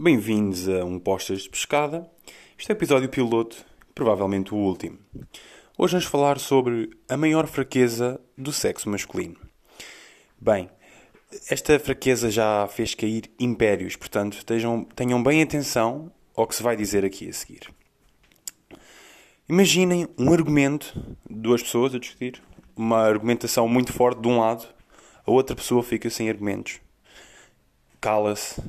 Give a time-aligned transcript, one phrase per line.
[0.00, 2.08] Bem-vindos a um Postas de Pescada.
[2.56, 3.56] Este é o episódio piloto,
[3.96, 4.96] provavelmente o último.
[5.76, 9.34] Hoje vamos falar sobre a maior fraqueza do sexo masculino.
[10.40, 10.70] Bem,
[11.50, 16.76] esta fraqueza já fez cair impérios, portanto, tenham, tenham bem atenção ao que se vai
[16.76, 17.68] dizer aqui a seguir.
[19.48, 20.96] Imaginem um argumento,
[21.28, 22.40] duas pessoas a discutir,
[22.76, 24.64] uma argumentação muito forte de um lado,
[25.26, 26.78] a outra pessoa fica sem argumentos
[28.00, 28.60] cala-se,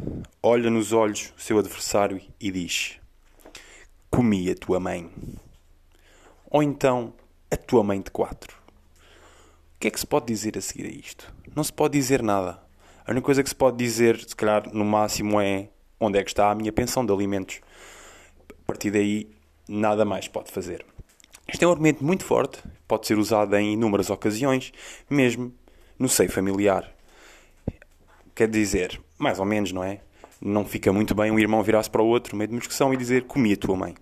[0.42, 3.00] olha nos olhos o seu adversário e diz:
[4.10, 5.10] Comi a tua mãe.
[6.50, 7.14] Ou então,
[7.52, 8.58] a tua mãe de quatro.
[9.76, 11.34] O que é que se pode dizer a seguir a isto?
[11.56, 12.62] Não se pode dizer nada.
[13.06, 15.70] A única coisa que se pode dizer, se calhar, no máximo é
[16.00, 17.62] onde é que está a minha pensão de alimentos.
[18.50, 19.30] A partir daí,
[19.68, 20.86] nada mais pode fazer.
[21.48, 24.72] Este é um argumento muito forte, pode ser usado em inúmeras ocasiões,
[25.10, 25.54] mesmo
[25.98, 26.99] no seio familiar.
[28.40, 30.00] Quer dizer, mais ou menos, não é?
[30.40, 32.94] Não fica muito bem um irmão virar-se para o outro, no meio de uma discussão,
[32.94, 33.94] e dizer comi a tua mãe.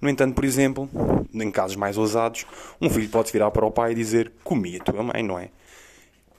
[0.00, 0.88] No entanto, por exemplo,
[1.34, 2.46] em casos mais ousados,
[2.80, 5.50] um filho pode virar para o pai e dizer comi a tua mãe, não é?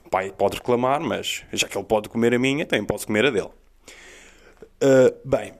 [0.02, 3.26] O pai pode reclamar, mas já que ele pode comer a minha, também posso comer
[3.26, 3.50] a dele.
[4.82, 5.52] Uh, bem,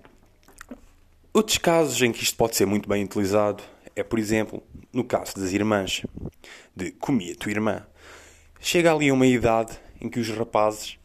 [1.34, 3.62] outros casos em que isto pode ser muito bem utilizado
[3.94, 6.06] é, por exemplo, no caso das irmãs,
[6.75, 7.86] de comi a tua irmã.
[8.59, 10.97] Chega ali uma idade em que os rapazes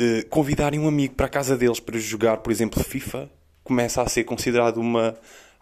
[0.00, 3.30] uh, convidarem um amigo para a casa deles para jogar, por exemplo, FIFA,
[3.62, 5.16] começa a ser considerado uma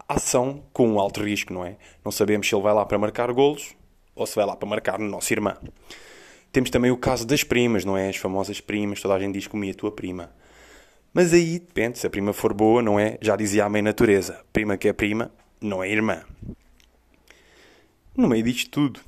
[0.09, 1.77] ação com um alto risco, não é?
[2.05, 3.75] Não sabemos se ele vai lá para marcar golos
[4.15, 5.57] ou se vai lá para marcar no nosso irmã.
[6.51, 8.09] Temos também o caso das primas, não é?
[8.09, 10.31] As famosas primas, toda a gente diz comi a tua prima.
[11.15, 13.19] Mas aí depende, se a prima for boa, não é?
[13.21, 16.23] Já dizia a mãe natureza, prima que é prima, não é irmã.
[18.15, 19.01] No meio disto tudo,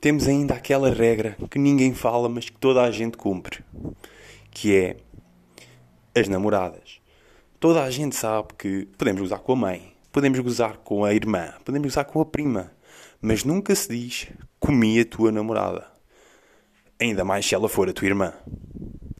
[0.00, 3.62] temos ainda aquela regra que ninguém fala, mas que toda a gente cumpre
[4.50, 4.96] que é
[6.14, 7.00] as namoradas.
[7.58, 11.52] Toda a gente sabe que podemos gozar com a mãe, podemos gozar com a irmã,
[11.64, 12.72] podemos gozar com a prima,
[13.20, 15.86] mas nunca se diz comi a tua namorada.
[17.00, 18.32] Ainda mais se ela for a tua irmã.